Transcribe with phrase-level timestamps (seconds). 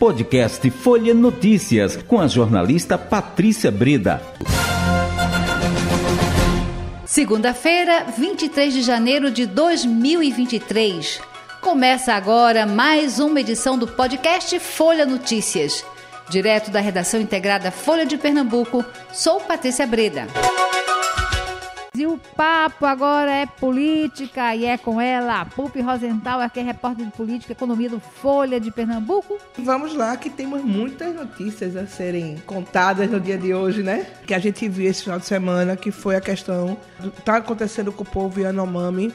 [0.00, 4.22] Podcast Folha Notícias, com a jornalista Patrícia Breda.
[7.04, 11.20] Segunda-feira, 23 de janeiro de 2023.
[11.60, 15.84] Começa agora mais uma edição do podcast Folha Notícias.
[16.30, 18.82] Direto da redação integrada Folha de Pernambuco,
[19.12, 20.28] sou Patrícia Breda.
[22.40, 27.52] Papo agora é política e é com ela, Pupi Rosenthal, que é repórter de política
[27.52, 29.36] e economia do Folha de Pernambuco.
[29.58, 34.06] Vamos lá, que temos muitas notícias a serem contadas no dia de hoje, né?
[34.26, 37.36] Que a gente viu esse final de semana, que foi a questão do que está
[37.36, 39.12] acontecendo com o povo Yanomami,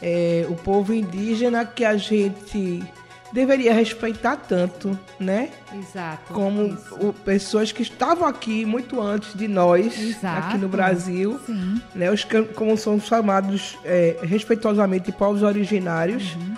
[0.00, 2.84] é, o povo indígena que a gente
[3.32, 5.50] deveria respeitar tanto, né?
[5.72, 6.32] Exato.
[6.32, 10.48] Como o, pessoas que estavam aqui muito antes de nós, Exato.
[10.48, 11.80] aqui no Brasil, Sim.
[11.94, 12.10] né?
[12.10, 16.34] Os como são chamados é, respeitosamente povos originários.
[16.34, 16.54] Uhum.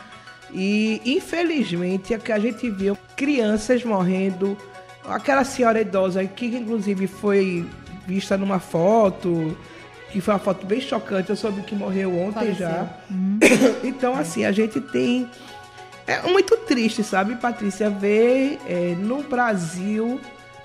[0.54, 4.56] E infelizmente é que a gente viu crianças morrendo,
[5.06, 7.66] aquela senhora idosa que inclusive foi
[8.06, 9.56] vista numa foto,
[10.10, 12.68] que foi uma foto bem chocante, eu soube que morreu ontem Faleceu.
[12.68, 12.86] já.
[13.10, 13.38] Uhum.
[13.82, 15.28] Então, assim, a gente tem
[16.06, 20.20] é muito triste, sabe, Patrícia, ver é, no Brasil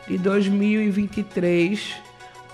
[0.08, 1.96] de 2023.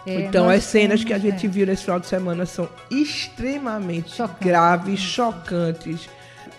[0.05, 1.49] É, então, as cenas temos, que a gente é.
[1.49, 4.43] viu nesse final de semana são extremamente Chocante.
[4.43, 6.09] graves, chocantes.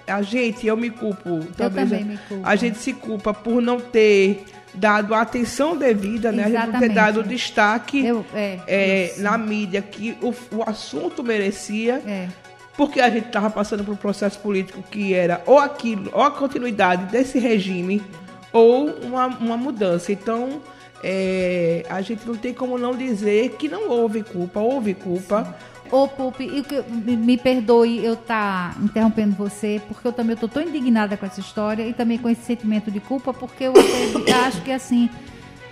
[0.07, 1.93] A gente, eu me culpo, talvez.
[1.93, 2.47] Eu também me culpo.
[2.47, 6.49] A gente se culpa por não ter dado a atenção devida, né?
[6.49, 6.57] Exatamente.
[6.57, 10.63] A gente não ter dado o destaque eu, é, é, na mídia que o, o
[10.69, 12.03] assunto merecia.
[12.77, 16.31] Porque a gente estava passando por um processo político que era ou aquilo, ou a
[16.31, 18.03] continuidade desse regime,
[18.53, 20.11] ou uma, uma mudança.
[20.13, 20.61] Então,
[21.03, 25.55] é, a gente não tem como não dizer que não houve culpa, houve culpa.
[25.91, 26.65] Ô, Pupi,
[27.05, 31.41] me perdoe eu estar tá interrompendo você, porque eu também estou tão indignada com essa
[31.41, 33.75] história e também com esse sentimento de culpa, porque eu
[34.47, 35.11] acho que, assim,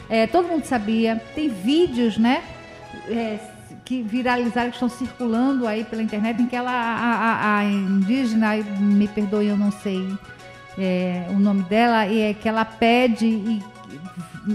[0.08, 2.44] é, todo mundo sabia, tem vídeos, né?
[3.08, 3.38] É,
[3.84, 8.56] que viralizaram, que estão circulando aí pela internet, em que ela, a, a, a indígena,
[8.78, 10.08] me perdoe, eu não sei
[10.78, 13.62] é, o nome dela, e é que ela pede e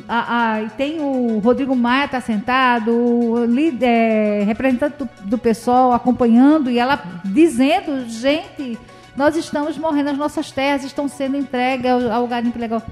[0.08, 6.70] a, a, tem o Rodrigo Maia está sentado, o líder, representante do, do pessoal acompanhando
[6.70, 8.78] e ela dizendo, gente,
[9.16, 12.84] nós estamos morrendo, as nossas terras estão sendo entregues ao, ao garimpo legal.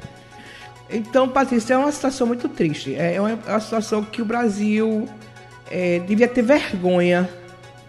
[0.90, 2.96] Então, Patrícia, é uma situação muito triste.
[2.96, 5.08] É uma, é uma situação que o Brasil
[5.70, 7.30] é, devia ter vergonha,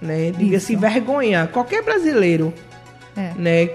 [0.00, 0.30] né?
[0.30, 0.66] Devia Isso.
[0.66, 1.48] se envergonhar.
[1.48, 2.52] Qualquer brasileiro,
[3.16, 3.32] é.
[3.36, 3.70] né?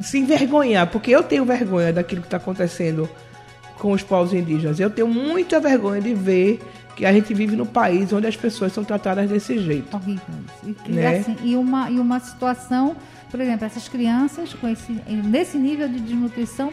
[0.00, 3.08] Se envergonhar, porque eu tenho vergonha daquilo que está acontecendo
[3.78, 4.80] com os povos indígenas.
[4.80, 6.60] Eu tenho muita vergonha de ver
[6.96, 9.94] que a gente vive no país onde as pessoas são tratadas desse jeito.
[9.96, 10.22] Horrível.
[10.64, 11.18] E, né?
[11.18, 12.96] assim, e, uma, e uma situação,
[13.30, 16.72] por exemplo, essas crianças com esse, nesse nível de desnutrição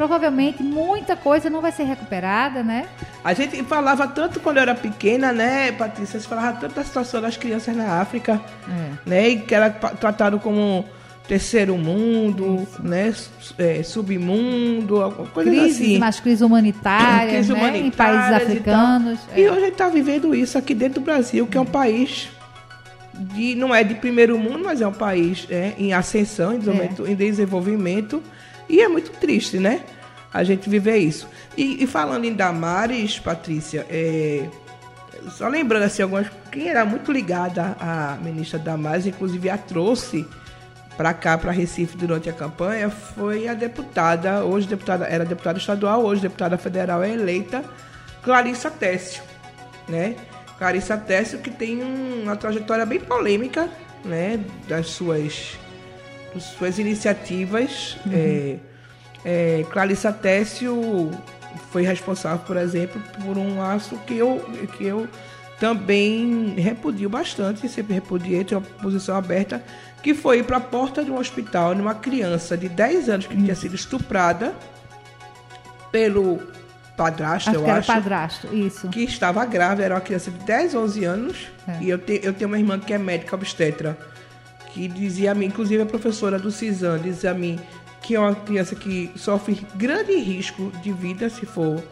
[0.00, 2.86] provavelmente muita coisa não vai ser recuperada, né?
[3.22, 6.18] A gente falava tanto quando eu era pequena, né, Patrícia?
[6.18, 8.92] Você falava tanto da situação das crianças na África, é.
[9.04, 9.28] né?
[9.28, 10.86] E que era tratado como
[11.28, 12.82] terceiro mundo, Isso.
[12.82, 13.12] né?
[13.58, 15.98] É, submundo, coisa crises, assim.
[15.98, 17.54] Mas crises humanitárias, crises né?
[17.56, 19.18] humanitárias em países africanos.
[19.36, 19.44] E, é.
[19.44, 22.30] e hoje a gente está vivendo isso aqui dentro do Brasil, que é um país
[23.12, 27.06] de, não é de primeiro mundo, mas é um país é, em ascensão, em desenvolvimento,
[27.06, 27.10] é.
[27.10, 28.22] em desenvolvimento
[28.70, 29.82] e é muito triste, né?
[30.32, 31.28] A gente viver isso.
[31.56, 34.48] E, e falando em Damares, Patrícia, é,
[35.30, 36.28] só lembrando assim, algumas.
[36.52, 40.26] Quem era muito ligada à ministra Damares, inclusive a trouxe
[40.96, 46.04] para cá, para Recife, durante a campanha, foi a deputada, hoje deputada, era deputada estadual,
[46.04, 47.64] hoje deputada federal é eleita,
[48.22, 49.22] Clarissa Tessio,
[49.88, 50.14] né?
[50.58, 53.68] Clarissa Tessio, que tem uma trajetória bem polêmica,
[54.04, 54.38] né?
[54.68, 55.58] Das suas
[56.38, 57.96] suas iniciativas.
[58.06, 58.12] Uhum.
[58.14, 58.56] É,
[59.24, 61.10] é, Clarissa Tessio
[61.70, 64.38] foi responsável, por exemplo, por um aço que eu,
[64.76, 65.08] que eu
[65.58, 69.62] também repudio bastante, sempre repudiei, tenho uma posição aberta,
[70.02, 73.26] que foi ir para a porta de um hospital de uma criança de 10 anos
[73.26, 73.42] que uhum.
[73.42, 74.54] tinha sido estuprada
[75.92, 76.40] pelo
[76.96, 77.86] padrasto, acho eu que acho.
[77.86, 78.88] padrasto, isso.
[78.88, 81.48] Que estava grávida, era uma criança de 10, 11 anos.
[81.66, 81.82] É.
[81.82, 83.96] E eu, te, eu tenho uma irmã que é médica obstetra
[84.72, 87.58] que dizia a mim, inclusive a professora do CISAN, dizia a mim
[88.02, 91.82] que é uma criança que sofre grande risco de vida se for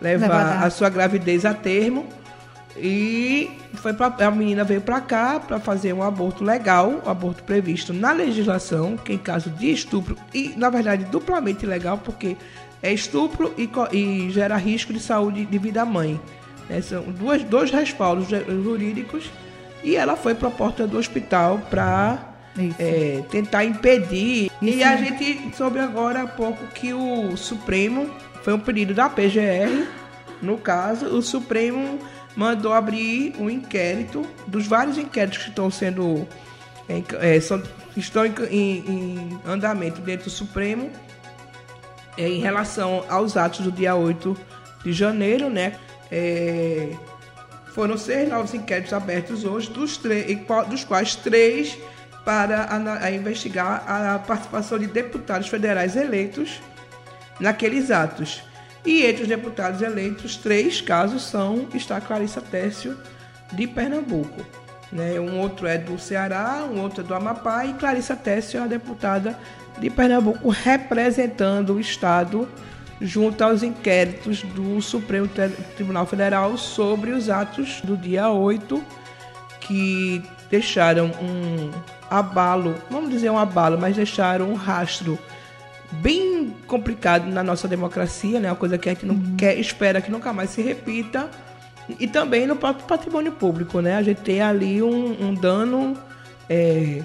[0.00, 2.06] levar a sua gravidez a termo.
[2.78, 7.42] E foi pra, a menina veio para cá para fazer um aborto legal, um aborto
[7.42, 12.36] previsto na legislação, que em caso de estupro, e na verdade duplamente legal, porque
[12.82, 16.20] é estupro e, e gera risco de saúde de vida mãe.
[16.68, 16.82] Né?
[16.82, 19.30] São duas, dois respaldos jurídicos
[19.86, 22.18] e ela foi para a porta do hospital para
[22.76, 24.50] é, tentar impedir.
[24.60, 24.78] Isso.
[24.78, 28.10] E a gente soube agora há pouco que o Supremo,
[28.42, 29.86] foi um pedido da PGR,
[30.42, 32.00] no caso, o Supremo
[32.34, 36.26] mandou abrir um inquérito, dos vários inquéritos que estão sendo.
[37.20, 37.62] É, são,
[37.96, 40.90] estão em, em, em, andamento dentro do Supremo
[42.18, 44.36] é, em relação aos atos do dia 8
[44.84, 45.74] de janeiro, né?
[46.10, 46.90] É,
[47.76, 50.00] foram seis novos inquéritos abertos hoje, dos,
[50.66, 51.76] dos quais três
[52.24, 56.58] para a, investigar a participação de deputados federais eleitos
[57.38, 58.42] naqueles atos.
[58.82, 62.96] E entre os deputados eleitos, três casos são está Clarissa Tércio
[63.52, 64.42] de Pernambuco.
[64.90, 65.20] Né?
[65.20, 68.66] Um outro é do Ceará, um outro é do Amapá e Clarissa Tércio é a
[68.66, 69.38] deputada
[69.78, 72.48] de Pernambuco representando o Estado
[73.00, 75.28] junto aos inquéritos do Supremo
[75.76, 78.82] Tribunal Federal sobre os atos do dia 8,
[79.60, 81.70] que deixaram um
[82.10, 85.18] abalo, vamos dizer um abalo, mas deixaram um rastro
[85.92, 88.50] bem complicado na nossa democracia, né?
[88.50, 89.36] Uma coisa que a gente não uhum.
[89.36, 91.28] quer, espera que nunca mais se repita.
[92.00, 93.96] E também no próprio patrimônio público, né?
[93.96, 95.96] A gente tem ali um, um dano
[96.48, 97.04] é,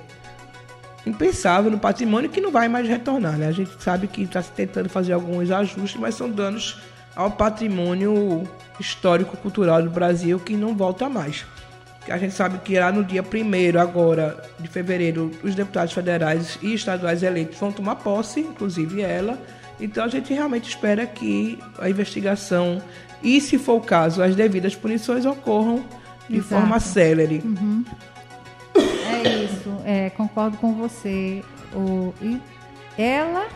[1.06, 3.38] impensável no patrimônio que não vai mais retornar.
[3.38, 3.48] Né?
[3.48, 6.82] A gente sabe que está tentando fazer alguns ajustes, mas são danos
[7.16, 8.48] ao patrimônio
[8.80, 11.46] histórico-cultural do Brasil que não volta mais.
[12.10, 16.74] A gente sabe que lá no dia 1 agora de fevereiro, os deputados federais e
[16.74, 19.38] estaduais eleitos vão tomar posse, inclusive ela.
[19.80, 22.82] Então a gente realmente espera que a investigação
[23.24, 25.84] e, se for o caso, as devidas punições ocorram
[26.28, 26.50] de Exato.
[26.50, 27.42] forma célere.
[27.46, 27.84] Uhum.
[29.86, 31.44] É concordo com você.
[31.74, 32.40] O, e
[32.98, 33.48] ela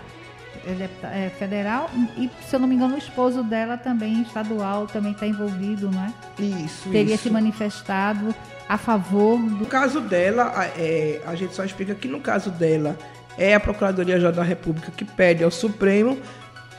[0.65, 5.11] é, é federal e, se eu não me engano, o esposo dela também, estadual, também
[5.11, 6.13] está envolvido, não é?
[6.41, 7.23] Isso, Teria isso.
[7.23, 8.33] se manifestado
[8.67, 9.57] a favor do...
[9.57, 12.97] No caso dela, é, a gente só explica que no caso dela
[13.37, 16.17] é a Procuradoria-Geral da República que pede ao Supremo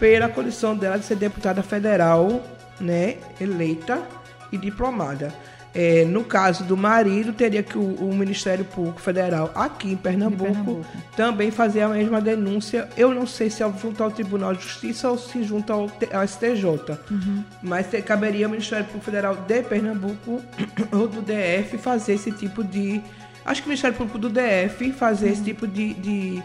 [0.00, 2.42] pela condição dela de ser deputada federal,
[2.80, 4.02] né, eleita
[4.50, 5.32] e diplomada.
[5.78, 10.44] É, no caso do marido, teria que o, o, Ministério Público Federal aqui em Pernambuco,
[10.44, 12.88] Pernambuco, também fazer a mesma denúncia.
[12.96, 15.82] Eu não sei se é junto ao Tribunal de Justiça ou se junto ao,
[16.14, 16.64] ao STJ.
[17.10, 17.44] Uhum.
[17.62, 20.42] Mas caberia ao Ministério Público Federal de Pernambuco
[20.92, 23.02] ou do DF fazer esse tipo de.
[23.44, 25.32] Acho que o Ministério Público do DF fazer uhum.
[25.32, 26.42] esse tipo de, de,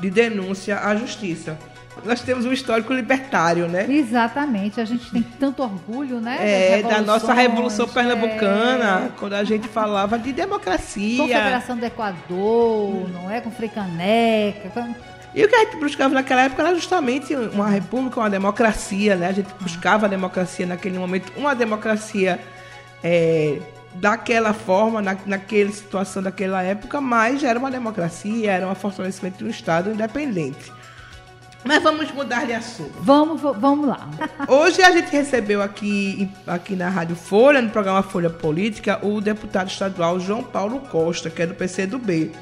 [0.00, 1.58] de denúncia à Justiça
[2.04, 3.86] nós temos um histórico libertário, né?
[3.88, 6.38] Exatamente, a gente tem tanto orgulho, né?
[6.40, 9.10] É, da nossa Revolução Pernambucana, é...
[9.18, 11.18] quando a gente falava de democracia.
[11.18, 13.40] Confederação do Equador, não é?
[13.40, 14.88] Com Frei Caneca.
[15.34, 19.28] E o que a gente buscava naquela época era justamente uma república, uma democracia, né?
[19.28, 22.40] A gente buscava a democracia naquele momento, uma democracia
[23.04, 23.58] é,
[23.94, 29.44] daquela forma, na, naquela situação daquela época, mas era uma democracia, era um fortalecimento de
[29.44, 30.72] um Estado independente.
[31.64, 32.92] Mas vamos mudar de assunto.
[33.00, 34.08] Vamos, vamos lá.
[34.46, 39.68] Hoje a gente recebeu aqui, aqui na Rádio Folha, no programa Folha Política, o deputado
[39.68, 42.32] estadual João Paulo Costa, que é do PCdoB.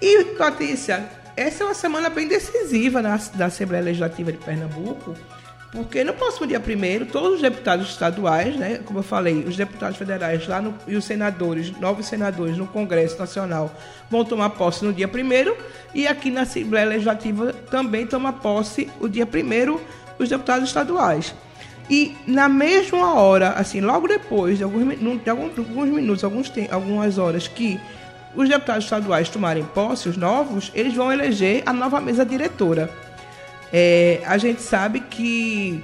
[0.00, 5.14] E, Patrícia, essa é uma semana bem decisiva na, da Assembleia Legislativa de Pernambuco,
[5.72, 9.96] porque no próximo dia primeiro, todos os deputados estaduais, né, como eu falei, os deputados
[9.96, 13.74] federais lá no, e os senadores, novos senadores no Congresso Nacional,
[14.10, 15.56] vão tomar posse no dia primeiro
[15.94, 19.80] e aqui na Assembleia Legislativa também toma posse o dia primeiro
[20.18, 21.34] os deputados estaduais.
[21.88, 27.48] E na mesma hora, assim, logo depois de alguns, de alguns minutos, alguns, algumas horas
[27.48, 27.80] que
[28.36, 32.90] os deputados estaduais tomarem posse, os novos, eles vão eleger a nova mesa diretora.
[33.72, 35.82] É, a gente sabe que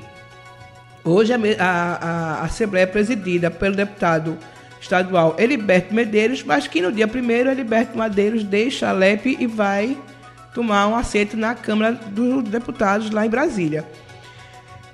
[1.02, 4.36] hoje a, a, a, Assembleia é presidida pelo deputado
[4.80, 9.96] estadual Heriberto Medeiros, mas que no dia primeiro Heriberto Medeiros deixa a LEP e vai
[10.54, 13.86] tomar um assento na Câmara dos Deputados lá em Brasília.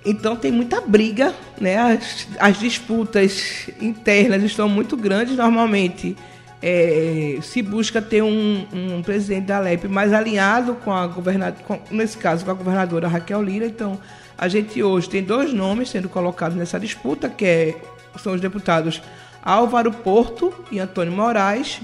[0.05, 1.79] Então tem muita briga, né?
[1.79, 5.37] As, as disputas internas estão muito grandes.
[5.37, 6.17] Normalmente
[6.67, 12.17] é, se busca ter um, um, presidente da LEP mais alinhado com a governadora, nesse
[12.17, 13.67] caso com a governadora Raquel Lira.
[13.67, 14.01] Então,
[14.39, 17.77] a gente hoje tem dois nomes sendo colocados nessa disputa, que é,
[18.19, 19.03] são os deputados
[19.43, 21.83] Álvaro Porto e Antônio Moraes,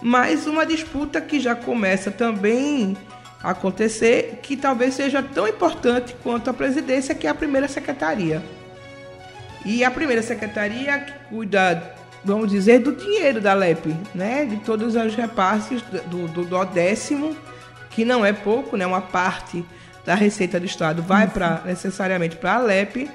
[0.00, 2.96] mas uma disputa que já começa também
[3.42, 8.42] a acontecer, que talvez seja tão importante quanto a presidência, que é a primeira secretaria.
[9.62, 11.95] E a primeira secretaria que cuida
[12.26, 14.44] vamos dizer, do dinheiro da LEP, né?
[14.44, 17.36] De todos os repasses do, do, do décimo,
[17.90, 18.84] que não é pouco, né?
[18.84, 19.64] Uma parte
[20.04, 23.08] da receita do Estado vai para necessariamente para a LEP.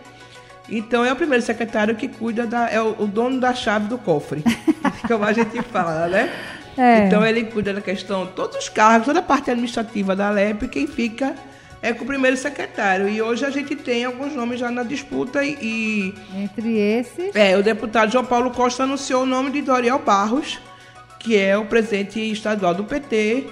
[0.69, 2.69] Então é o primeiro secretário que cuida da.
[2.69, 4.43] é o, o dono da chave do cofre.
[5.07, 6.31] como a gente fala, né?
[6.77, 7.05] É.
[7.05, 10.87] Então ele cuida da questão, todos os cargos, toda a parte administrativa da LEP, quem
[10.87, 11.35] fica
[11.81, 13.09] é com o primeiro secretário.
[13.09, 16.13] E hoje a gente tem alguns nomes já na disputa e.
[16.35, 17.35] Entre esses.
[17.35, 20.59] É, o deputado João Paulo Costa anunciou o nome de Doriel Barros,
[21.19, 23.47] que é o presidente estadual do PT,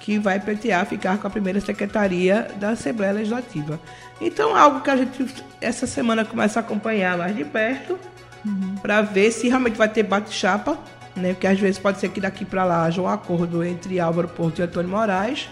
[0.00, 3.80] que vai pleitear ficar com a primeira secretaria da Assembleia Legislativa.
[4.20, 5.26] Então, algo que a gente
[5.60, 7.98] essa semana começa a acompanhar mais de perto,
[8.44, 8.74] uhum.
[8.82, 10.78] para ver se realmente vai ter bate-chapa,
[11.14, 11.32] né?
[11.32, 14.58] Porque às vezes pode ser que daqui para lá haja um acordo entre Álvaro Porto
[14.58, 15.48] e Antônio Moraes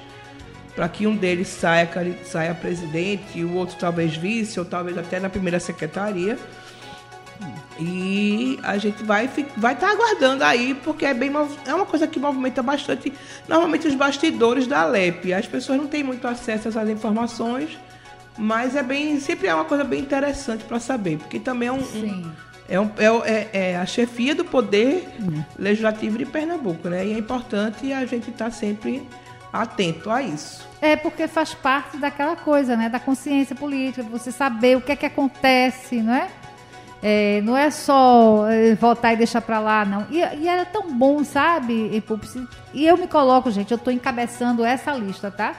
[0.78, 1.90] para que um deles saia,
[2.22, 6.38] saia presidente e o outro talvez vice, ou talvez até na primeira secretaria.
[7.80, 11.32] E a gente vai vai estar tá aguardando aí, porque é bem
[11.66, 13.12] é uma coisa que movimenta bastante,
[13.48, 15.32] normalmente os bastidores da LEP.
[15.32, 17.76] As pessoas não têm muito acesso a essas informações,
[18.38, 21.80] mas é bem sempre é uma coisa bem interessante para saber, porque também é um,
[21.80, 22.32] um
[22.68, 25.08] é, um, é, é, é, a chefia do poder
[25.58, 27.04] legislativo de Pernambuco, né?
[27.04, 29.04] E é importante a gente estar tá sempre
[29.52, 30.66] atento a isso.
[30.80, 32.88] É porque faz parte daquela coisa, né?
[32.88, 36.28] Da consciência política, você saber o que é que acontece, não é?
[37.00, 40.06] É, não é só é, voltar e deixar para lá, não.
[40.10, 42.02] E, e, era tão bom, sabe,
[42.74, 45.54] E eu me coloco, gente, eu estou encabeçando essa lista, tá?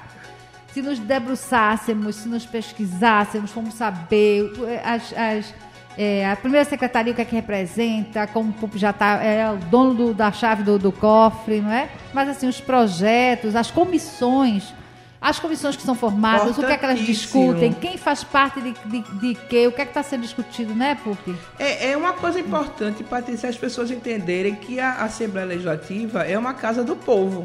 [0.74, 4.52] Se nos debruçássemos, se nos pesquisássemos, vamos saber
[4.84, 5.54] as, as
[6.02, 9.58] é, a primeira secretaria, o que é que representa, como o já está, é o
[9.58, 11.90] dono do, da chave do, do, cofre, não é?
[12.14, 14.74] Mas assim, os projetos, as comissões,
[15.20, 18.74] as comissões que são formadas, o que é que elas discutem, quem faz parte de,
[18.86, 21.36] de, de quê, o que é que está sendo discutido, né, Pupi?
[21.60, 26.54] É, é uma coisa importante, Patrícia, as pessoas entenderem que a Assembleia Legislativa é uma
[26.54, 27.44] casa do povo.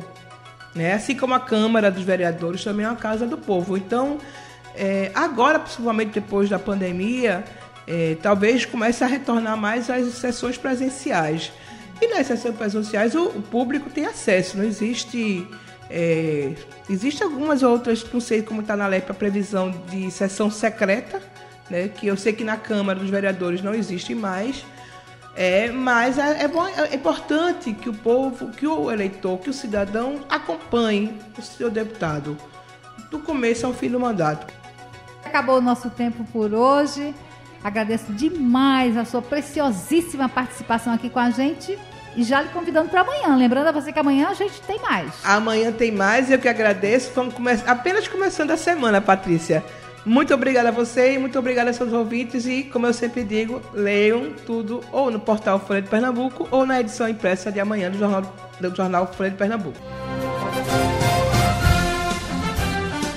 [0.76, 0.92] Né?
[0.92, 3.76] Assim como a Câmara dos Vereadores também é uma casa do povo.
[3.76, 4.18] Então,
[4.76, 7.44] é, agora, principalmente depois da pandemia,
[7.86, 11.52] é, talvez comece a retornar mais às sessões presenciais.
[12.00, 15.46] E nas sessões presenciais o, o público tem acesso, não existe.
[15.90, 16.54] É,
[16.88, 21.22] existe algumas outras, não sei como está na lei a previsão de sessão secreta,
[21.70, 24.64] né, que eu sei que na Câmara dos Vereadores não existe mais.
[25.36, 29.52] É, mas é, é, bom, é importante que o povo, que o eleitor, que o
[29.52, 32.36] cidadão acompanhe o seu deputado
[33.10, 34.52] do começo ao fim do mandato.
[35.24, 37.12] Acabou o nosso tempo por hoje.
[37.64, 41.78] Agradeço demais a sua preciosíssima participação aqui com a gente.
[42.14, 43.34] E já lhe convidando para amanhã.
[43.34, 45.10] Lembrando a você que amanhã a gente tem mais.
[45.24, 47.10] Amanhã tem mais, eu que agradeço.
[47.14, 47.50] Vamos come...
[47.66, 49.64] apenas começando a semana, Patrícia.
[50.04, 52.46] Muito obrigada a você e muito obrigada aos seus ouvintes.
[52.46, 56.80] E, como eu sempre digo, leiam tudo ou no portal Folha de Pernambuco ou na
[56.80, 58.22] edição impressa de amanhã do Jornal,
[58.60, 59.78] do jornal Folha de Pernambuco.